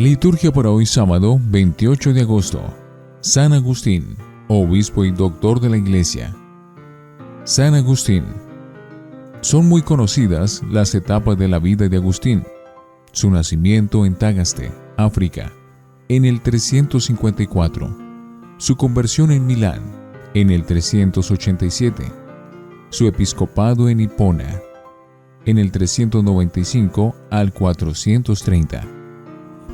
Liturgia 0.00 0.50
para 0.50 0.70
hoy 0.70 0.86
sábado 0.86 1.38
28 1.38 2.14
de 2.14 2.22
agosto. 2.22 2.62
San 3.20 3.52
Agustín, 3.52 4.16
obispo 4.48 5.04
y 5.04 5.10
doctor 5.10 5.60
de 5.60 5.68
la 5.68 5.76
Iglesia. 5.76 6.34
San 7.44 7.74
Agustín. 7.74 8.24
Son 9.42 9.68
muy 9.68 9.82
conocidas 9.82 10.62
las 10.70 10.94
etapas 10.94 11.36
de 11.36 11.48
la 11.48 11.58
vida 11.58 11.86
de 11.86 11.98
Agustín. 11.98 12.44
Su 13.12 13.30
nacimiento 13.30 14.06
en 14.06 14.14
Tagaste, 14.14 14.72
África, 14.96 15.52
en 16.08 16.24
el 16.24 16.40
354. 16.40 18.09
Su 18.60 18.76
conversión 18.76 19.30
en 19.32 19.46
Milán, 19.46 19.80
en 20.34 20.50
el 20.50 20.66
387. 20.66 22.04
Su 22.90 23.06
episcopado 23.06 23.88
en 23.88 24.00
Hipona, 24.00 24.60
en 25.46 25.56
el 25.56 25.72
395 25.72 27.16
al 27.30 27.54
430 27.54 28.86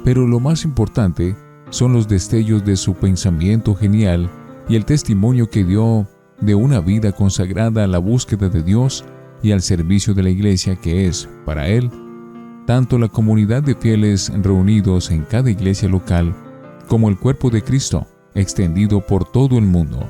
pero 0.04 0.24
lo 0.24 0.38
más 0.38 0.64
importante 0.64 1.34
son 1.70 1.94
los 1.94 2.06
destellos 2.06 2.64
de 2.64 2.76
su 2.76 2.94
pensamiento 2.94 3.74
genial 3.74 4.30
y 4.68 4.76
el 4.76 4.84
testimonio 4.84 5.50
que 5.50 5.64
dio 5.64 6.06
de 6.40 6.54
una 6.54 6.78
vida 6.78 7.10
consagrada 7.10 7.82
a 7.82 7.88
la 7.88 7.98
búsqueda 7.98 8.48
de 8.48 8.62
Dios 8.62 9.04
y 9.42 9.50
al 9.50 9.62
servicio 9.62 10.14
de 10.14 10.22
la 10.22 10.30
iglesia 10.30 10.76
que 10.76 11.08
es, 11.08 11.28
para 11.44 11.66
él, 11.66 11.90
tanto 12.68 13.00
la 13.00 13.08
comunidad 13.08 13.64
de 13.64 13.74
fieles 13.74 14.30
reunidos 14.42 15.10
en 15.10 15.24
cada 15.24 15.50
iglesia 15.50 15.88
local 15.88 16.32
como 16.86 17.08
el 17.08 17.18
cuerpo 17.18 17.50
de 17.50 17.62
Cristo 17.62 18.06
extendido 18.36 19.00
por 19.00 19.24
todo 19.24 19.58
el 19.58 19.64
mundo. 19.64 20.08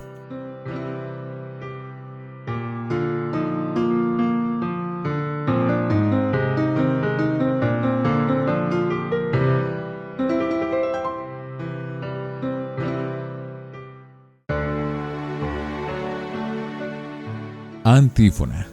Antífona. 17.85 18.67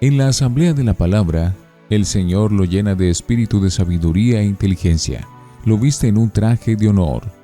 En 0.00 0.16
la 0.16 0.28
asamblea 0.28 0.72
de 0.72 0.84
la 0.84 0.94
palabra, 0.94 1.56
el 1.90 2.06
Señor 2.06 2.52
lo 2.52 2.64
llena 2.64 2.94
de 2.94 3.10
espíritu 3.10 3.60
de 3.60 3.70
sabiduría 3.70 4.40
e 4.40 4.44
inteligencia, 4.44 5.26
lo 5.64 5.76
viste 5.78 6.06
en 6.06 6.16
un 6.16 6.30
traje 6.30 6.76
de 6.76 6.88
honor. 6.88 7.37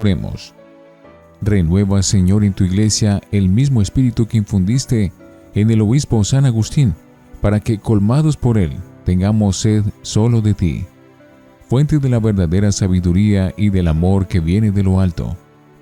Oremos. 0.00 0.54
Renueva, 1.40 2.02
Señor, 2.02 2.42
en 2.44 2.52
tu 2.52 2.64
iglesia 2.64 3.20
el 3.30 3.48
mismo 3.48 3.80
espíritu 3.80 4.26
que 4.26 4.38
infundiste 4.38 5.12
en 5.54 5.70
el 5.70 5.82
obispo 5.82 6.24
San 6.24 6.46
Agustín, 6.46 6.94
para 7.40 7.60
que, 7.60 7.78
colmados 7.78 8.36
por 8.36 8.58
él, 8.58 8.72
tengamos 9.04 9.58
sed 9.58 9.84
solo 10.02 10.40
de 10.40 10.54
ti, 10.54 10.84
fuente 11.68 11.98
de 11.98 12.08
la 12.08 12.18
verdadera 12.18 12.72
sabiduría 12.72 13.52
y 13.56 13.70
del 13.70 13.88
amor 13.88 14.26
que 14.26 14.40
viene 14.40 14.72
de 14.72 14.82
lo 14.82 15.00
alto, 15.00 15.36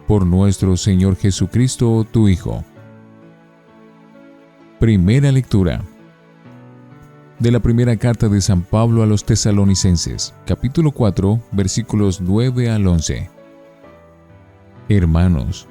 por 0.07 0.27
nuestro 0.27 0.77
Señor 0.77 1.17
Jesucristo, 1.17 2.07
tu 2.11 2.29
Hijo 2.29 2.65
Primera 4.79 5.31
lectura 5.31 5.81
de 7.39 7.51
la 7.51 7.61
primera 7.61 7.97
carta 7.97 8.29
de 8.29 8.41
San 8.41 8.63
Pablo 8.63 9.03
a 9.03 9.07
los 9.07 9.25
tesalonicenses, 9.25 10.35
capítulo 10.45 10.91
4, 10.91 11.41
versículos 11.53 12.21
9 12.21 12.69
al 12.69 12.87
11. 12.87 13.42
Hermanos, 14.89 15.69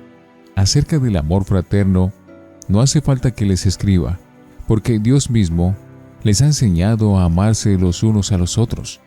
acerca 0.55 0.99
del 0.99 1.17
amor 1.17 1.43
fraterno, 1.43 2.11
no 2.67 2.81
hace 2.81 3.01
falta 3.01 3.31
que 3.31 3.45
les 3.45 3.65
escriba, 3.65 4.19
porque 4.67 4.99
Dios 4.99 5.29
mismo 5.29 5.75
les 6.23 6.41
ha 6.41 6.45
enseñado 6.45 7.17
a 7.17 7.25
amarse 7.25 7.77
los 7.77 8.03
unos 8.03 8.31
a 8.31 8.38
los 8.38 8.57
otros, 8.57 9.00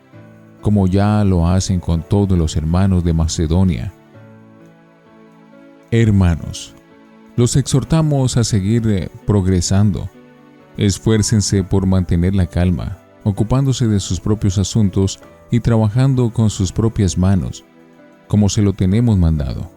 como 0.60 0.87
ya 0.87 1.25
lo 1.25 1.47
hacen 1.47 1.81
con 1.81 2.03
todos 2.03 2.37
los 2.37 2.56
hermanos 2.56 3.04
de 3.04 3.12
Macedonia. 3.12 3.93
Hermanos, 5.91 6.75
los 7.37 7.56
exhortamos 7.56 8.37
a 8.37 8.44
seguir 8.44 8.87
eh, 8.88 9.09
progresando. 9.26 10.09
Esfuércense 10.76 11.62
por 11.62 11.87
mantener 11.87 12.34
la 12.34 12.47
calma, 12.47 12.98
ocupándose 13.22 13.87
de 13.87 14.00
sus 14.00 14.20
propios 14.20 14.59
asuntos 14.59 15.20
y 15.50 15.60
trabajando 15.60 16.31
con 16.31 16.50
sus 16.50 16.72
propias 16.72 17.16
manos, 17.16 17.64
como 18.26 18.48
se 18.48 18.62
lo 18.62 18.72
tenemos 18.72 19.16
mandado. 19.16 19.70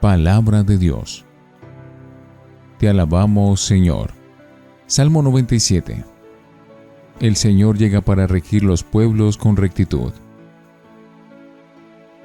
Palabra 0.00 0.62
de 0.62 0.76
Dios. 0.76 1.24
Te 2.78 2.88
alabamos, 2.88 3.62
Señor. 3.62 4.10
Salmo 4.86 5.22
97. 5.22 6.04
El 7.20 7.34
Señor 7.34 7.78
llega 7.78 8.02
para 8.02 8.26
regir 8.26 8.62
los 8.62 8.84
pueblos 8.84 9.38
con 9.38 9.56
rectitud. 9.56 10.12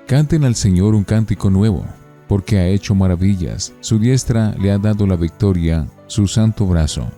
Canten 0.05 0.43
al 0.43 0.55
Señor 0.55 0.95
un 0.95 1.05
cántico 1.05 1.49
nuevo 1.49 1.85
porque 2.27 2.59
ha 2.59 2.67
hecho 2.67 2.93
maravillas, 2.93 3.73
su 3.79 3.99
diestra 3.99 4.53
le 4.59 4.71
ha 4.71 4.77
dado 4.77 5.07
la 5.07 5.15
victoria, 5.15 5.87
su 6.07 6.27
santo 6.27 6.65
brazo. 6.65 7.09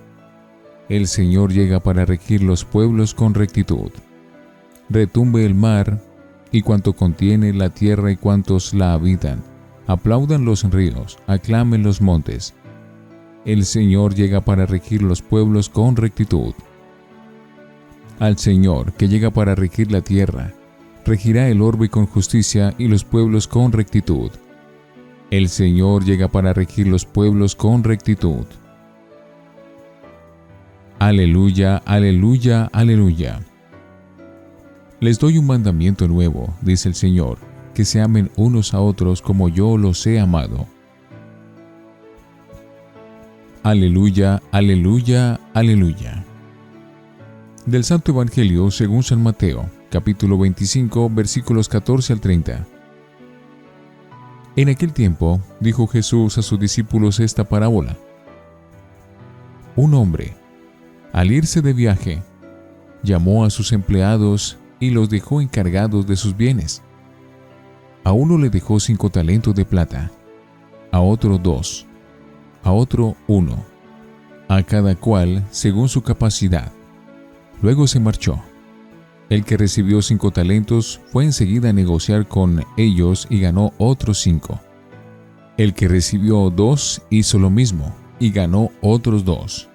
El 0.87 1.07
Señor 1.07 1.51
llega 1.51 1.79
para 1.79 2.05
regir 2.05 2.43
los 2.43 2.63
pueblos 2.63 3.15
con 3.15 3.33
rectitud. 3.33 3.91
Retumbe 4.89 5.45
el 5.45 5.55
mar 5.55 5.99
y 6.51 6.61
cuanto 6.61 6.93
contiene 6.93 7.53
la 7.53 7.69
tierra 7.69 8.11
y 8.11 8.17
cuantos 8.17 8.73
la 8.73 8.93
habitan. 8.93 9.52
Aplaudan 9.87 10.45
los 10.45 10.63
ríos, 10.71 11.19
aclamen 11.27 11.83
los 11.83 12.01
montes. 12.01 12.53
El 13.45 13.65
Señor 13.65 14.15
llega 14.15 14.41
para 14.41 14.65
regir 14.65 15.01
los 15.01 15.21
pueblos 15.21 15.67
con 15.67 15.95
rectitud. 15.95 16.53
Al 18.19 18.37
Señor, 18.37 18.93
que 18.93 19.09
llega 19.09 19.31
para 19.31 19.55
regir 19.55 19.91
la 19.91 20.01
tierra, 20.01 20.53
regirá 21.05 21.49
el 21.49 21.61
orbe 21.61 21.89
con 21.89 22.05
justicia 22.05 22.73
y 22.77 22.87
los 22.87 23.03
pueblos 23.03 23.47
con 23.47 23.73
rectitud. 23.73 24.31
El 25.29 25.49
Señor 25.49 26.05
llega 26.05 26.29
para 26.29 26.53
regir 26.53 26.87
los 26.87 27.05
pueblos 27.05 27.55
con 27.55 27.83
rectitud. 27.83 28.45
Aleluya, 30.99 31.77
aleluya, 31.85 32.69
aleluya. 32.71 33.41
Les 35.01 35.19
doy 35.19 35.37
un 35.37 35.47
mandamiento 35.47 36.07
nuevo, 36.07 36.53
dice 36.61 36.87
el 36.87 36.95
Señor, 36.95 37.39
que 37.73 37.85
se 37.85 38.01
amen 38.01 38.31
unos 38.35 38.73
a 38.73 38.79
otros 38.79 39.21
como 39.21 39.49
yo 39.49 39.77
los 39.77 40.05
he 40.07 40.19
amado. 40.19 40.67
Aleluya, 43.63 44.41
aleluya, 44.51 45.39
aleluya. 45.53 46.25
Del 47.65 47.83
Santo 47.85 48.11
Evangelio 48.11 48.69
según 48.71 49.03
San 49.03 49.23
Mateo, 49.23 49.69
capítulo 49.89 50.37
25, 50.37 51.09
versículos 51.09 51.69
14 51.69 52.13
al 52.13 52.19
30. 52.19 52.67
En 54.55 54.69
aquel 54.69 54.93
tiempo 54.93 55.39
dijo 55.59 55.87
Jesús 55.87 56.37
a 56.37 56.41
sus 56.41 56.59
discípulos 56.59 57.19
esta 57.19 57.45
parábola. 57.45 57.97
Un 59.75 59.93
hombre, 59.95 60.35
al 61.11 61.31
irse 61.31 61.61
de 61.61 61.73
viaje, 61.73 62.21
llamó 63.01 63.45
a 63.45 63.49
sus 63.49 63.71
empleados 63.71 64.57
y 64.79 64.91
los 64.91 65.09
dejó 65.09 65.41
encargados 65.41 66.05
de 66.05 66.15
sus 66.15 66.37
bienes. 66.37 66.83
A 68.03 68.11
uno 68.11 68.37
le 68.37 68.49
dejó 68.49 68.79
cinco 68.79 69.09
talentos 69.09 69.55
de 69.55 69.63
plata, 69.63 70.11
a 70.91 70.99
otro 70.99 71.37
dos, 71.37 71.85
a 72.63 72.71
otro 72.71 73.15
uno, 73.27 73.63
a 74.49 74.61
cada 74.63 74.95
cual 74.95 75.47
según 75.51 75.87
su 75.87 76.01
capacidad. 76.01 76.71
Luego 77.61 77.87
se 77.87 77.99
marchó. 77.99 78.41
El 79.29 79.45
que 79.45 79.55
recibió 79.55 80.01
cinco 80.01 80.31
talentos 80.31 80.99
fue 81.11 81.23
enseguida 81.23 81.69
a 81.69 81.73
negociar 81.73 82.27
con 82.27 82.63
ellos 82.75 83.25
y 83.29 83.39
ganó 83.39 83.71
otros 83.77 84.19
cinco. 84.19 84.59
El 85.57 85.73
que 85.73 85.87
recibió 85.87 86.49
dos 86.49 87.01
hizo 87.09 87.39
lo 87.39 87.49
mismo 87.49 87.95
y 88.19 88.31
ganó 88.31 88.69
otros 88.81 89.23
dos. 89.23 89.69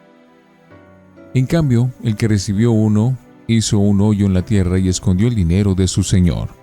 En 1.34 1.46
cambio, 1.46 1.90
el 2.02 2.14
que 2.14 2.28
recibió 2.28 2.72
uno 2.72 3.16
hizo 3.46 3.78
un 3.78 4.02
hoyo 4.02 4.26
en 4.26 4.34
la 4.34 4.42
tierra 4.42 4.78
y 4.78 4.88
escondió 4.88 5.28
el 5.28 5.34
dinero 5.34 5.75
de 5.75 5.88
su 5.88 6.02
señor. 6.02 6.57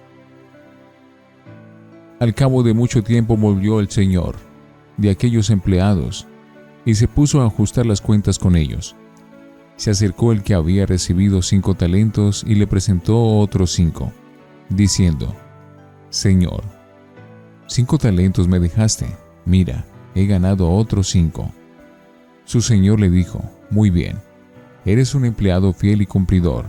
Al 2.19 2.33
cabo 2.33 2.63
de 2.63 2.73
mucho 2.73 3.03
tiempo 3.03 3.38
volvió 3.38 3.79
el 3.79 3.89
señor 3.89 4.35
de 4.97 5.09
aquellos 5.09 5.50
empleados 5.50 6.27
y 6.85 6.95
se 6.95 7.07
puso 7.07 7.41
a 7.41 7.47
ajustar 7.47 7.85
las 7.85 8.01
cuentas 8.01 8.39
con 8.39 8.56
ellos 8.56 8.95
se 9.77 9.91
acercó 9.91 10.31
el 10.31 10.44
que 10.44 10.53
había 10.53 10.85
recibido 10.85 11.41
cinco 11.41 11.75
talentos 11.75 12.44
y 12.47 12.56
le 12.56 12.67
presentó 12.67 13.39
otros 13.39 13.71
cinco, 13.71 14.12
diciendo, 14.69 15.35
Señor, 16.09 16.63
cinco 17.67 17.97
talentos 17.97 18.47
me 18.47 18.59
dejaste, 18.59 19.07
mira, 19.44 19.85
he 20.13 20.25
ganado 20.25 20.71
otros 20.71 21.09
cinco. 21.09 21.51
Su 22.45 22.62
señor 22.62 23.00
le 23.00 23.09
dijo, 23.09 23.41
Muy 23.69 23.89
bien, 23.89 24.17
eres 24.85 25.13
un 25.13 25.25
empleado 25.25 25.73
fiel 25.73 26.01
y 26.01 26.06
cumplidor. 26.06 26.65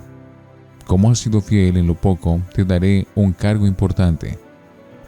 Como 0.87 1.10
has 1.10 1.19
sido 1.19 1.40
fiel 1.40 1.76
en 1.76 1.87
lo 1.87 1.94
poco, 1.94 2.40
te 2.54 2.64
daré 2.64 3.06
un 3.14 3.32
cargo 3.32 3.66
importante. 3.66 4.38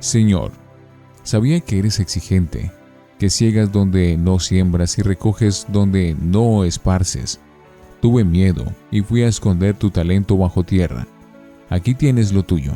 Señor, 0.00 0.52
sabía 1.22 1.60
que 1.60 1.78
eres 1.78 2.00
exigente, 2.00 2.70
que 3.18 3.30
ciegas 3.30 3.72
donde 3.72 4.16
no 4.16 4.38
siembras 4.38 4.98
y 4.98 5.02
recoges 5.02 5.66
donde 5.68 6.16
no 6.20 6.64
esparces. 6.64 7.40
Tuve 8.00 8.24
miedo 8.24 8.64
y 8.90 9.00
fui 9.02 9.22
a 9.22 9.28
esconder 9.28 9.76
tu 9.76 9.90
talento 9.90 10.36
bajo 10.36 10.62
tierra. 10.62 11.06
Aquí 11.68 11.94
tienes 11.94 12.32
lo 12.32 12.44
tuyo. 12.44 12.72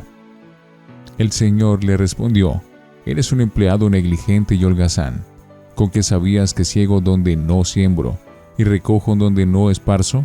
El 1.18 1.30
Señor 1.32 1.84
le 1.84 1.96
respondió, 1.96 2.62
Eres 3.04 3.32
un 3.32 3.40
empleado 3.40 3.90
negligente 3.90 4.54
y 4.54 4.64
holgazán, 4.64 5.24
con 5.74 5.90
que 5.90 6.02
sabías 6.02 6.54
que 6.54 6.64
ciego 6.64 7.00
donde 7.00 7.36
no 7.36 7.64
siembro 7.64 8.18
y 8.56 8.64
recojo 8.64 9.16
donde 9.16 9.44
no 9.44 9.70
esparzo 9.70 10.24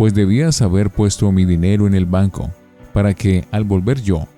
pues 0.00 0.14
debías 0.14 0.62
haber 0.62 0.88
puesto 0.88 1.30
mi 1.30 1.44
dinero 1.44 1.86
en 1.86 1.92
el 1.92 2.06
banco, 2.06 2.50
para 2.94 3.12
que, 3.12 3.44
al 3.50 3.64
volver 3.64 4.00
yo, 4.00 4.28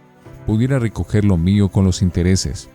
pudiera 0.46 0.78
recoger 0.78 1.24
lo 1.24 1.36
mío 1.36 1.68
con 1.68 1.84
los 1.84 2.02
intereses. 2.02 2.68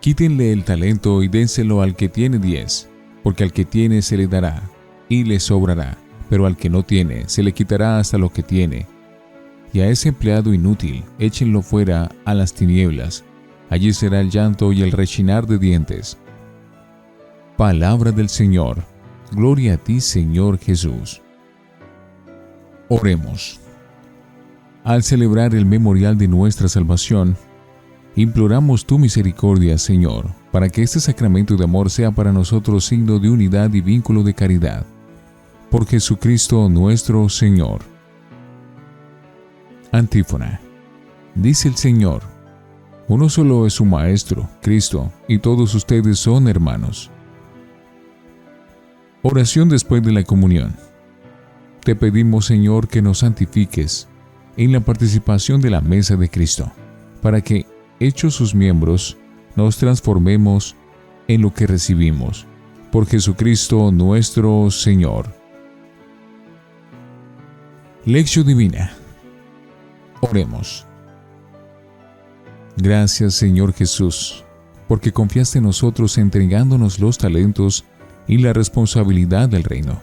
Quítenle 0.00 0.52
el 0.52 0.64
talento 0.64 1.22
y 1.22 1.28
dénselo 1.28 1.80
al 1.82 1.96
que 1.96 2.08
tiene 2.08 2.38
diez, 2.38 2.88
porque 3.22 3.44
al 3.44 3.52
que 3.52 3.64
tiene 3.64 4.02
se 4.02 4.16
le 4.16 4.26
dará, 4.26 4.62
y 5.08 5.24
le 5.24 5.40
sobrará, 5.40 5.96
pero 6.28 6.46
al 6.46 6.56
que 6.56 6.68
no 6.68 6.82
tiene 6.82 7.28
se 7.28 7.42
le 7.42 7.52
quitará 7.52 7.98
hasta 7.98 8.18
lo 8.18 8.30
que 8.30 8.42
tiene. 8.42 8.86
Y 9.72 9.80
a 9.80 9.88
ese 9.88 10.10
empleado 10.10 10.54
inútil 10.54 11.04
échenlo 11.18 11.62
fuera 11.62 12.10
a 12.24 12.34
las 12.34 12.52
tinieblas, 12.54 13.24
allí 13.70 13.92
será 13.92 14.20
el 14.20 14.30
llanto 14.30 14.72
y 14.72 14.82
el 14.82 14.92
rechinar 14.92 15.46
de 15.46 15.58
dientes. 15.58 16.18
Palabra 17.56 18.12
del 18.12 18.28
Señor. 18.28 18.84
Gloria 19.32 19.74
a 19.74 19.76
ti, 19.76 20.00
Señor 20.00 20.58
Jesús. 20.58 21.22
Oremos. 22.88 23.63
Al 24.84 25.02
celebrar 25.02 25.54
el 25.54 25.64
memorial 25.64 26.18
de 26.18 26.28
nuestra 26.28 26.68
salvación, 26.68 27.38
imploramos 28.16 28.84
tu 28.84 28.98
misericordia, 28.98 29.78
Señor, 29.78 30.26
para 30.52 30.68
que 30.68 30.82
este 30.82 31.00
sacramento 31.00 31.56
de 31.56 31.64
amor 31.64 31.88
sea 31.88 32.10
para 32.10 32.32
nosotros 32.32 32.84
signo 32.84 33.18
de 33.18 33.30
unidad 33.30 33.72
y 33.72 33.80
vínculo 33.80 34.22
de 34.22 34.34
caridad. 34.34 34.84
Por 35.70 35.86
Jesucristo 35.86 36.68
nuestro 36.68 37.30
Señor. 37.30 37.80
Antífona. 39.90 40.60
Dice 41.34 41.68
el 41.68 41.76
Señor, 41.76 42.20
uno 43.08 43.30
solo 43.30 43.66
es 43.66 43.72
su 43.72 43.86
Maestro, 43.86 44.50
Cristo, 44.60 45.10
y 45.26 45.38
todos 45.38 45.74
ustedes 45.74 46.18
son 46.18 46.46
hermanos. 46.46 47.10
Oración 49.22 49.70
después 49.70 50.02
de 50.02 50.12
la 50.12 50.24
comunión. 50.24 50.76
Te 51.82 51.96
pedimos, 51.96 52.44
Señor, 52.44 52.86
que 52.86 53.00
nos 53.00 53.20
santifiques 53.20 54.08
en 54.56 54.72
la 54.72 54.80
participación 54.80 55.60
de 55.60 55.70
la 55.70 55.80
mesa 55.80 56.16
de 56.16 56.28
Cristo, 56.28 56.70
para 57.22 57.40
que, 57.40 57.66
hechos 58.00 58.34
sus 58.34 58.54
miembros, 58.54 59.16
nos 59.56 59.76
transformemos 59.78 60.76
en 61.28 61.42
lo 61.42 61.52
que 61.52 61.66
recibimos. 61.66 62.46
Por 62.92 63.06
Jesucristo 63.06 63.90
nuestro 63.90 64.70
Señor. 64.70 65.26
Lección 68.04 68.46
Divina. 68.46 68.92
Oremos. 70.20 70.86
Gracias 72.76 73.34
Señor 73.34 73.72
Jesús, 73.72 74.44
porque 74.88 75.12
confiaste 75.12 75.58
en 75.58 75.64
nosotros 75.64 76.18
entregándonos 76.18 76.98
los 76.98 77.18
talentos 77.18 77.84
y 78.26 78.38
la 78.38 78.52
responsabilidad 78.52 79.48
del 79.48 79.64
reino 79.64 80.00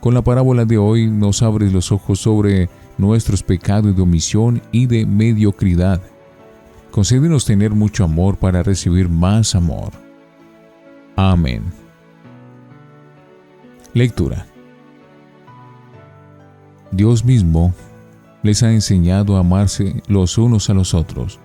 con 0.00 0.14
la 0.14 0.22
parábola 0.22 0.64
de 0.64 0.78
hoy 0.78 1.08
nos 1.08 1.42
abres 1.42 1.72
los 1.72 1.92
ojos 1.92 2.20
sobre 2.20 2.70
nuestros 3.00 3.42
pecados 3.42 3.96
de 3.96 4.02
omisión 4.02 4.62
y 4.72 4.86
de 4.86 5.06
mediocridad. 5.06 6.00
Concédenos 6.90 7.44
tener 7.44 7.70
mucho 7.70 8.04
amor 8.04 8.36
para 8.36 8.62
recibir 8.62 9.08
más 9.08 9.54
amor. 9.54 9.92
Amén. 11.16 11.62
Lectura. 13.94 14.46
Dios 16.92 17.24
mismo 17.24 17.72
les 18.42 18.62
ha 18.62 18.72
enseñado 18.72 19.36
a 19.36 19.40
amarse 19.40 20.02
los 20.08 20.38
unos 20.38 20.70
a 20.70 20.74
los 20.74 20.94
otros. 20.94 21.38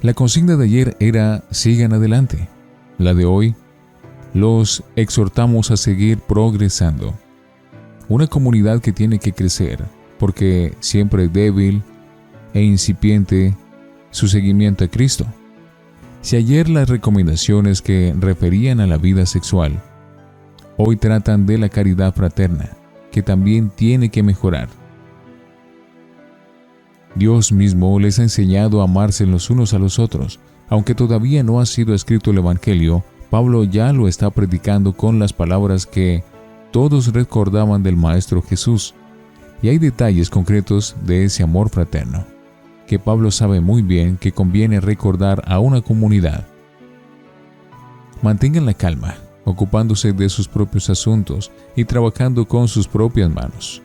La 0.00 0.14
consigna 0.14 0.56
de 0.56 0.64
ayer 0.64 0.96
era 1.00 1.44
sigan 1.50 1.92
adelante. 1.92 2.48
La 2.98 3.14
de 3.14 3.24
hoy, 3.24 3.54
los 4.34 4.82
exhortamos 4.96 5.70
a 5.70 5.76
seguir 5.76 6.18
progresando. 6.18 7.14
Una 8.12 8.26
comunidad 8.26 8.82
que 8.82 8.92
tiene 8.92 9.18
que 9.18 9.32
crecer, 9.32 9.86
porque 10.18 10.74
siempre 10.80 11.28
débil 11.28 11.82
e 12.52 12.60
incipiente 12.60 13.56
su 14.10 14.28
seguimiento 14.28 14.84
a 14.84 14.88
Cristo. 14.88 15.24
Si 16.20 16.36
ayer 16.36 16.68
las 16.68 16.90
recomendaciones 16.90 17.80
que 17.80 18.14
referían 18.20 18.80
a 18.80 18.86
la 18.86 18.98
vida 18.98 19.24
sexual, 19.24 19.80
hoy 20.76 20.96
tratan 20.96 21.46
de 21.46 21.56
la 21.56 21.70
caridad 21.70 22.14
fraterna, 22.14 22.68
que 23.10 23.22
también 23.22 23.70
tiene 23.70 24.10
que 24.10 24.22
mejorar. 24.22 24.68
Dios 27.14 27.50
mismo 27.50 27.98
les 27.98 28.18
ha 28.18 28.24
enseñado 28.24 28.82
a 28.82 28.84
amarse 28.84 29.24
los 29.24 29.48
unos 29.48 29.72
a 29.72 29.78
los 29.78 29.98
otros, 29.98 30.38
aunque 30.68 30.94
todavía 30.94 31.42
no 31.42 31.60
ha 31.60 31.64
sido 31.64 31.94
escrito 31.94 32.30
el 32.30 32.36
Evangelio 32.36 33.04
Pablo 33.32 33.64
ya 33.64 33.94
lo 33.94 34.08
está 34.08 34.28
predicando 34.28 34.92
con 34.92 35.18
las 35.18 35.32
palabras 35.32 35.86
que 35.86 36.22
todos 36.72 37.12
recordaban 37.12 37.82
del 37.82 37.96
Maestro 37.96 38.42
Jesús. 38.42 38.94
Y 39.62 39.68
hay 39.68 39.78
detalles 39.78 40.28
concretos 40.28 40.96
de 41.04 41.24
ese 41.24 41.44
amor 41.44 41.68
fraterno, 41.68 42.24
que 42.88 42.98
Pablo 42.98 43.30
sabe 43.30 43.60
muy 43.60 43.82
bien 43.82 44.16
que 44.16 44.32
conviene 44.32 44.80
recordar 44.80 45.44
a 45.46 45.60
una 45.60 45.82
comunidad. 45.82 46.44
Mantengan 48.22 48.66
la 48.66 48.74
calma, 48.74 49.14
ocupándose 49.44 50.12
de 50.12 50.28
sus 50.28 50.48
propios 50.48 50.90
asuntos 50.90 51.52
y 51.76 51.84
trabajando 51.84 52.46
con 52.46 52.66
sus 52.66 52.88
propias 52.88 53.30
manos. 53.30 53.82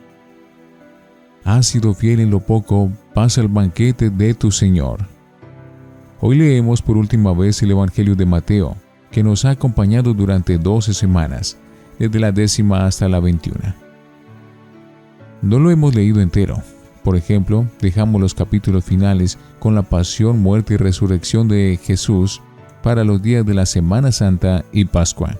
Has 1.44 1.66
sido 1.66 1.94
fiel 1.94 2.20
en 2.20 2.30
lo 2.30 2.40
poco, 2.40 2.90
pasa 3.14 3.40
el 3.40 3.48
banquete 3.48 4.10
de 4.10 4.34
tu 4.34 4.50
Señor. 4.50 5.06
Hoy 6.20 6.36
leemos 6.36 6.82
por 6.82 6.96
última 6.96 7.32
vez 7.32 7.62
el 7.62 7.70
Evangelio 7.70 8.16
de 8.16 8.26
Mateo, 8.26 8.76
que 9.10 9.22
nos 9.22 9.44
ha 9.44 9.50
acompañado 9.50 10.12
durante 10.12 10.58
12 10.58 10.92
semanas, 10.92 11.56
desde 11.98 12.20
la 12.20 12.32
décima 12.32 12.86
hasta 12.86 13.08
la 13.08 13.20
veintiuna. 13.20 13.76
No 15.42 15.58
lo 15.58 15.70
hemos 15.70 15.94
leído 15.94 16.20
entero. 16.20 16.62
Por 17.02 17.16
ejemplo, 17.16 17.66
dejamos 17.80 18.20
los 18.20 18.34
capítulos 18.34 18.84
finales 18.84 19.38
con 19.58 19.74
la 19.74 19.82
pasión, 19.82 20.40
muerte 20.40 20.74
y 20.74 20.76
resurrección 20.76 21.48
de 21.48 21.78
Jesús 21.82 22.42
para 22.82 23.04
los 23.04 23.22
días 23.22 23.46
de 23.46 23.54
la 23.54 23.66
Semana 23.66 24.12
Santa 24.12 24.64
y 24.72 24.84
Pascua. 24.84 25.36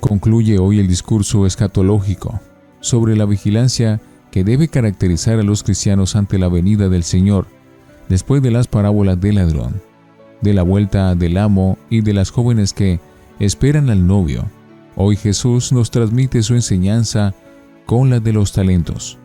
Concluye 0.00 0.58
hoy 0.58 0.78
el 0.80 0.86
discurso 0.86 1.46
escatológico 1.46 2.40
sobre 2.80 3.16
la 3.16 3.24
vigilancia 3.24 4.00
que 4.30 4.44
debe 4.44 4.68
caracterizar 4.68 5.38
a 5.38 5.42
los 5.42 5.62
cristianos 5.62 6.16
ante 6.16 6.38
la 6.38 6.48
venida 6.48 6.88
del 6.88 7.02
Señor, 7.02 7.46
después 8.08 8.42
de 8.42 8.50
las 8.50 8.68
parábolas 8.68 9.20
del 9.20 9.36
ladrón 9.36 9.80
de 10.44 10.52
la 10.52 10.62
vuelta 10.62 11.14
del 11.14 11.38
amo 11.38 11.78
y 11.88 12.02
de 12.02 12.12
las 12.12 12.30
jóvenes 12.30 12.74
que 12.74 13.00
esperan 13.38 13.90
al 13.90 14.06
novio. 14.06 14.44
Hoy 14.96 15.16
Jesús 15.16 15.72
nos 15.72 15.90
transmite 15.90 16.42
su 16.42 16.54
enseñanza 16.54 17.34
con 17.86 18.10
la 18.10 18.20
de 18.20 18.32
los 18.32 18.52
talentos. 18.52 19.18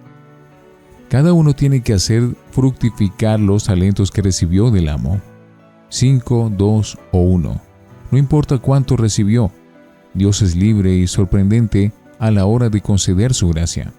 Cada 1.10 1.34
uno 1.34 1.54
tiene 1.54 1.82
que 1.82 1.94
hacer 1.94 2.36
fructificar 2.52 3.40
los 3.40 3.66
talentos 3.66 4.12
que 4.12 4.22
recibió 4.22 4.72
del 4.72 4.90
amo. 4.90 5.20
Cinco, 5.90 6.52
dos 6.56 6.98
o 7.12 7.20
uno. 7.20 7.62
No 8.12 8.18
importa 8.18 8.58
cuánto 8.58 8.96
recibió. 8.96 9.52
Dios 10.14 10.42
es 10.42 10.56
libre 10.56 10.96
y 10.96 11.08
sorprendente 11.08 11.92
a 12.20 12.32
la 12.32 12.46
hora 12.46 12.70
de 12.70 12.82
conceder 12.82 13.34
su 13.34 13.50
gracia. 13.50 13.92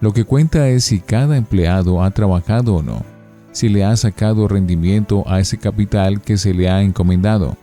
Lo 0.00 0.12
que 0.12 0.24
cuenta 0.24 0.68
es 0.68 0.84
si 0.84 1.00
cada 1.00 1.36
empleado 1.36 2.02
ha 2.02 2.10
trabajado 2.10 2.76
o 2.76 2.82
no 2.82 3.16
si 3.56 3.70
le 3.70 3.84
ha 3.84 3.96
sacado 3.96 4.48
rendimiento 4.48 5.24
a 5.26 5.40
ese 5.40 5.56
capital 5.56 6.20
que 6.20 6.36
se 6.36 6.52
le 6.52 6.68
ha 6.68 6.82
encomendado. 6.82 7.56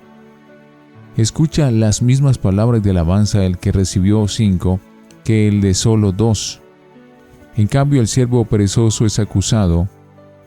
Escucha 1.17 1.69
las 1.69 2.01
mismas 2.01 2.39
palabras 2.39 2.81
de 2.81 2.89
alabanza 2.89 3.45
el 3.45 3.59
que 3.59 3.71
recibió 3.71 4.27
cinco 4.27 4.79
que 5.23 5.47
el 5.47 5.61
de 5.61 5.75
solo 5.75 6.11
dos. 6.11 6.59
En 7.55 7.67
cambio 7.67 8.01
el 8.01 8.07
siervo 8.07 8.45
perezoso 8.45 9.05
es 9.05 9.19
acusado 9.19 9.87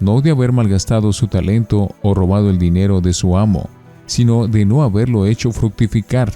no 0.01 0.21
de 0.21 0.31
haber 0.31 0.53
malgastado 0.53 1.13
su 1.13 1.29
talento 1.29 1.95
o 2.03 2.15
robado 2.15 2.51
el 2.51 2.59
dinero 2.59 3.01
de 3.01 3.13
su 3.13 3.37
amo, 3.37 3.69
sino 4.07 4.47
de 4.47 4.65
no 4.65 4.83
haberlo 4.83 5.27
hecho 5.27 5.53
fructificar. 5.53 6.33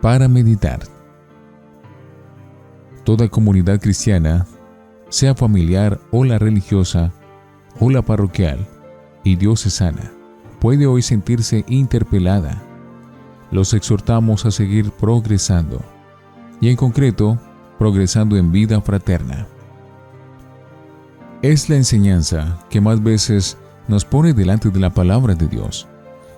Para 0.00 0.28
meditar. 0.28 0.97
Toda 3.08 3.26
comunidad 3.30 3.80
cristiana, 3.80 4.46
sea 5.08 5.34
familiar 5.34 5.98
o 6.10 6.26
la 6.26 6.38
religiosa 6.38 7.10
o 7.80 7.88
la 7.88 8.02
parroquial 8.02 8.68
y 9.24 9.36
diocesana, 9.36 10.12
puede 10.60 10.86
hoy 10.86 11.00
sentirse 11.00 11.64
interpelada. 11.68 12.62
Los 13.50 13.72
exhortamos 13.72 14.44
a 14.44 14.50
seguir 14.50 14.90
progresando 14.90 15.80
y 16.60 16.68
en 16.68 16.76
concreto, 16.76 17.38
progresando 17.78 18.36
en 18.36 18.52
vida 18.52 18.78
fraterna. 18.82 19.46
Es 21.40 21.70
la 21.70 21.76
enseñanza 21.76 22.58
que 22.68 22.82
más 22.82 23.02
veces 23.02 23.56
nos 23.88 24.04
pone 24.04 24.34
delante 24.34 24.68
de 24.68 24.80
la 24.80 24.90
palabra 24.90 25.34
de 25.34 25.46
Dios. 25.46 25.88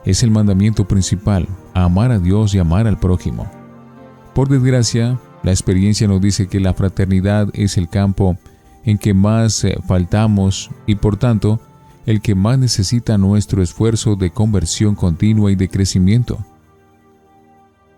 Es 0.05 0.23
el 0.23 0.31
mandamiento 0.31 0.87
principal, 0.87 1.49
amar 1.75 2.13
a 2.13 2.21
Dios 2.21 2.55
y 2.55 2.61
amar 2.61 2.87
al 2.87 3.01
prójimo. 3.01 3.51
Por 4.35 4.49
desgracia, 4.49 5.19
la 5.43 5.53
experiencia 5.53 6.07
nos 6.07 6.21
dice 6.21 6.49
que 6.49 6.61
la 6.61 6.75
fraternidad 6.75 7.49
es 7.55 7.79
el 7.79 7.89
campo 7.89 8.37
en 8.85 8.99
que 8.99 9.15
más 9.15 9.65
eh, 9.65 9.79
faltamos 9.87 10.71
y 10.87 10.97
por 10.97 11.17
tanto 11.17 11.61
el 12.07 12.21
que 12.21 12.35
más 12.35 12.59
necesita 12.59 13.19
nuestro 13.19 13.63
esfuerzo 13.63 14.17
de 14.17 14.31
conversión 14.31 14.95
continua 14.95 15.51
y 15.51 15.57
de 15.57 15.69
crecimiento. 15.69 16.39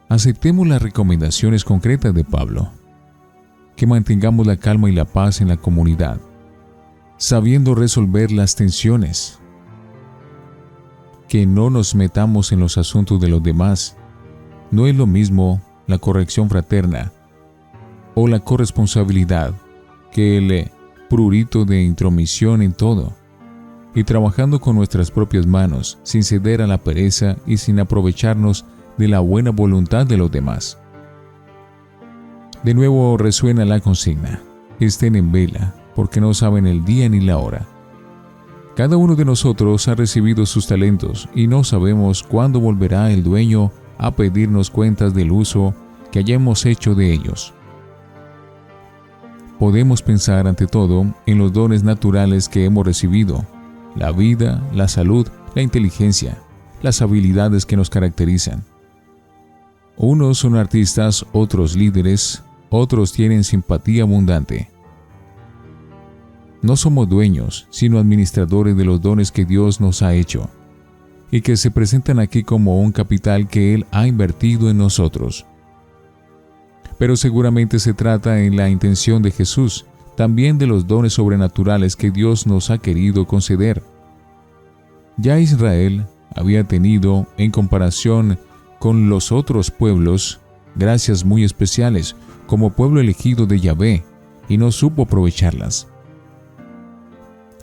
Aceptemos 0.08 0.66
las 0.66 0.82
recomendaciones 0.82 1.64
concretas 1.64 2.14
de 2.14 2.24
Pablo. 2.24 2.70
Que 3.76 3.86
mantengamos 3.86 4.46
la 4.46 4.58
calma 4.58 4.90
y 4.90 4.92
la 4.92 5.06
paz 5.06 5.40
en 5.40 5.48
la 5.48 5.56
comunidad, 5.56 6.20
sabiendo 7.16 7.74
resolver 7.74 8.30
las 8.30 8.54
tensiones. 8.54 9.38
Que 11.28 11.46
no 11.46 11.70
nos 11.70 11.94
metamos 11.94 12.52
en 12.52 12.60
los 12.60 12.76
asuntos 12.76 13.20
de 13.20 13.28
los 13.28 13.42
demás. 13.42 13.96
No 14.70 14.86
es 14.86 14.94
lo 14.94 15.06
mismo 15.06 15.62
la 15.86 15.98
corrección 15.98 16.50
fraterna 16.50 17.12
o 18.14 18.28
la 18.28 18.40
corresponsabilidad 18.40 19.54
que 20.10 20.38
el 20.38 20.70
prurito 21.08 21.64
de 21.64 21.82
intromisión 21.82 22.62
en 22.62 22.72
todo. 22.72 23.12
Y 23.94 24.04
trabajando 24.04 24.60
con 24.60 24.76
nuestras 24.76 25.10
propias 25.10 25.46
manos, 25.46 25.98
sin 26.02 26.22
ceder 26.22 26.62
a 26.62 26.66
la 26.66 26.78
pereza 26.78 27.36
y 27.46 27.58
sin 27.58 27.78
aprovecharnos 27.80 28.64
de 28.96 29.08
la 29.08 29.20
buena 29.20 29.50
voluntad 29.50 30.06
de 30.06 30.16
los 30.16 30.30
demás. 30.30 30.78
De 32.62 32.74
nuevo 32.74 33.18
resuena 33.18 33.64
la 33.64 33.80
consigna, 33.80 34.40
estén 34.80 35.16
en 35.16 35.32
vela, 35.32 35.74
porque 35.94 36.20
no 36.20 36.32
saben 36.32 36.66
el 36.66 36.84
día 36.84 37.08
ni 37.08 37.20
la 37.20 37.38
hora. 37.38 37.66
Cada 38.76 38.96
uno 38.96 39.16
de 39.16 39.26
nosotros 39.26 39.86
ha 39.88 39.94
recibido 39.94 40.46
sus 40.46 40.66
talentos 40.66 41.28
y 41.34 41.46
no 41.46 41.62
sabemos 41.62 42.22
cuándo 42.22 42.58
volverá 42.60 43.10
el 43.10 43.22
dueño 43.22 43.70
a 43.98 44.12
pedirnos 44.12 44.70
cuentas 44.70 45.12
del 45.12 45.30
uso 45.30 45.74
que 46.10 46.20
hayamos 46.20 46.64
hecho 46.64 46.94
de 46.94 47.12
ellos. 47.12 47.52
Podemos 49.58 50.02
pensar 50.02 50.46
ante 50.46 50.66
todo 50.66 51.14
en 51.26 51.38
los 51.38 51.52
dones 51.52 51.84
naturales 51.84 52.48
que 52.48 52.64
hemos 52.64 52.84
recibido, 52.84 53.46
la 53.94 54.10
vida, 54.10 54.62
la 54.74 54.88
salud, 54.88 55.28
la 55.54 55.62
inteligencia, 55.62 56.38
las 56.82 57.02
habilidades 57.02 57.66
que 57.66 57.76
nos 57.76 57.90
caracterizan. 57.90 58.64
Unos 59.96 60.38
son 60.38 60.56
artistas, 60.56 61.24
otros 61.32 61.76
líderes, 61.76 62.42
otros 62.70 63.12
tienen 63.12 63.44
simpatía 63.44 64.02
abundante. 64.02 64.70
No 66.62 66.76
somos 66.76 67.08
dueños, 67.08 67.66
sino 67.70 67.98
administradores 67.98 68.76
de 68.76 68.84
los 68.84 69.00
dones 69.00 69.30
que 69.30 69.44
Dios 69.44 69.80
nos 69.80 70.02
ha 70.02 70.14
hecho, 70.14 70.48
y 71.30 71.42
que 71.42 71.56
se 71.56 71.70
presentan 71.70 72.18
aquí 72.18 72.42
como 72.42 72.80
un 72.80 72.92
capital 72.92 73.48
que 73.48 73.74
Él 73.74 73.86
ha 73.90 74.06
invertido 74.06 74.70
en 74.70 74.78
nosotros. 74.78 75.44
Pero 77.02 77.16
seguramente 77.16 77.80
se 77.80 77.94
trata 77.94 78.44
en 78.44 78.54
la 78.54 78.70
intención 78.70 79.22
de 79.22 79.32
Jesús, 79.32 79.86
también 80.16 80.56
de 80.56 80.68
los 80.68 80.86
dones 80.86 81.14
sobrenaturales 81.14 81.96
que 81.96 82.12
Dios 82.12 82.46
nos 82.46 82.70
ha 82.70 82.78
querido 82.78 83.26
conceder. 83.26 83.82
Ya 85.16 85.40
Israel 85.40 86.06
había 86.36 86.62
tenido, 86.62 87.26
en 87.38 87.50
comparación 87.50 88.38
con 88.78 89.10
los 89.10 89.32
otros 89.32 89.72
pueblos 89.72 90.38
gracias 90.76 91.24
muy 91.24 91.42
especiales 91.42 92.14
como 92.46 92.70
pueblo 92.70 93.00
elegido 93.00 93.46
de 93.46 93.58
Yahvé 93.58 94.04
y 94.48 94.56
no 94.56 94.70
supo 94.70 95.02
aprovecharlas. 95.02 95.88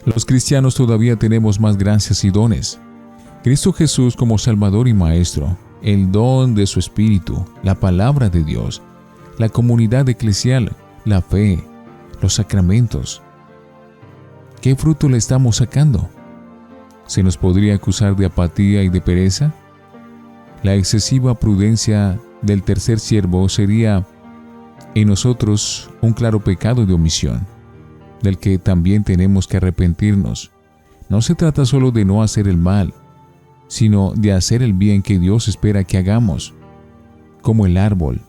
Los 0.03 0.25
cristianos 0.25 0.75
todavía 0.75 1.15
tenemos 1.15 1.61
más 1.61 1.77
gracias 1.77 2.25
y 2.25 2.29
dones. 2.29 2.77
Cristo 3.41 3.71
Jesús 3.71 4.17
como 4.17 4.37
Salvador 4.37 4.89
y 4.89 4.93
Maestro, 4.93 5.57
el 5.81 6.11
don 6.11 6.55
de 6.55 6.67
su 6.67 6.77
Espíritu, 6.77 7.45
la 7.63 7.75
palabra 7.75 8.29
de 8.29 8.43
Dios, 8.43 8.81
la 9.39 9.47
comunidad 9.47 10.07
eclesial, 10.09 10.73
la 11.05 11.21
fe, 11.21 11.63
los 12.21 12.35
sacramentos. 12.35 13.23
¿Qué 14.61 14.75
fruto 14.75 15.07
le 15.07 15.17
estamos 15.17 15.55
sacando? 15.55 16.09
¿Se 17.07 17.23
nos 17.23 17.37
podría 17.37 17.73
acusar 17.73 18.17
de 18.17 18.25
apatía 18.25 18.83
y 18.83 18.89
de 18.89 18.99
pereza? 18.99 19.53
La 20.61 20.75
excesiva 20.75 21.39
prudencia 21.39 22.19
del 22.41 22.63
tercer 22.63 22.99
siervo 22.99 23.47
sería 23.47 24.05
en 24.93 25.07
nosotros 25.07 25.89
un 26.01 26.11
claro 26.11 26.43
pecado 26.43 26.85
de 26.85 26.93
omisión, 26.93 27.47
del 28.21 28.37
que 28.37 28.57
también 28.57 29.05
tenemos 29.05 29.47
que 29.47 29.55
arrepentirnos. 29.55 30.51
No 31.07 31.21
se 31.21 31.33
trata 31.33 31.65
solo 31.65 31.91
de 31.91 32.03
no 32.03 32.21
hacer 32.21 32.49
el 32.49 32.57
mal, 32.57 32.93
sino 33.69 34.11
de 34.17 34.33
hacer 34.33 34.61
el 34.63 34.73
bien 34.73 35.01
que 35.01 35.17
Dios 35.17 35.47
espera 35.47 35.85
que 35.85 35.97
hagamos, 35.97 36.53
como 37.41 37.65
el 37.65 37.77
árbol, 37.77 38.21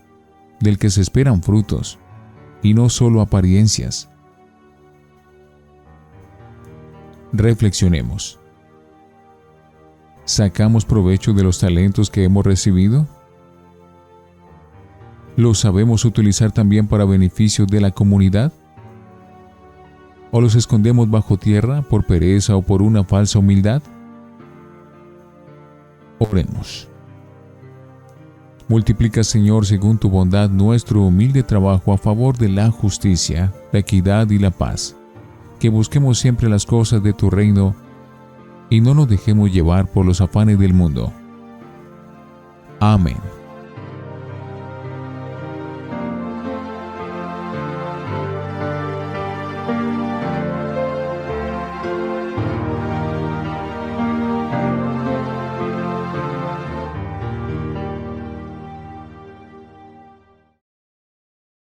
del 0.61 0.79
que 0.79 0.91
se 0.91 1.01
esperan 1.01 1.43
frutos, 1.43 1.99
y 2.63 2.75
no 2.75 2.89
solo 2.89 3.21
apariencias. 3.21 4.09
Reflexionemos. 7.33 8.39
¿Sacamos 10.25 10.85
provecho 10.85 11.33
de 11.33 11.43
los 11.43 11.59
talentos 11.59 12.11
que 12.11 12.25
hemos 12.25 12.45
recibido? 12.45 13.09
¿Los 15.37 15.61
sabemos 15.61 16.05
utilizar 16.05 16.53
también 16.53 16.87
para 16.87 17.05
beneficio 17.05 17.67
de 17.67 17.81
la 17.81 17.93
comunidad? 17.93 18.53
¿O 20.31 20.41
los 20.41 20.55
escondemos 20.55 21.11
bajo 21.11 21.37
tierra 21.37 21.83
por 21.83 22.05
pereza 22.05 22.57
o 22.57 22.63
por 22.63 22.83
una 22.83 23.05
falsa 23.05 23.39
humildad? 23.39 23.83
Oremos. 26.19 26.90
Multiplica, 28.71 29.25
Señor, 29.25 29.67
según 29.67 29.99
tu 29.99 30.09
bondad, 30.09 30.49
nuestro 30.49 31.03
humilde 31.03 31.43
trabajo 31.43 31.93
a 31.93 31.99
favor 31.99 32.39
de 32.39 32.49
la 32.49 32.71
justicia, 32.71 33.53
la 33.73 33.81
equidad 33.81 34.31
y 34.31 34.39
la 34.39 34.53
paz. 34.53 34.95
Que 35.59 35.69
busquemos 35.69 36.21
siempre 36.21 36.49
las 36.49 36.67
cosas 36.67 37.03
de 37.03 37.13
tu 37.13 37.31
reino 37.31 37.75
y 38.69 38.81
no 38.81 38.95
nos 38.95 39.09
dejemos 39.09 39.53
llevar 39.53 39.91
por 39.91 40.07
los 40.07 40.21
afanes 40.21 40.57
del 40.61 40.73
mundo. 40.73 41.13
Amén. 42.79 43.17